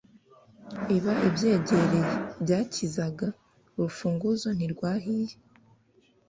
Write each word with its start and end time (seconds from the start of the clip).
Iba 0.95 1.13
ibyegereye 1.27 2.11
byakizaga, 2.43 3.27
urufunzo 3.77 4.47
ntirwahiye. 4.57 5.33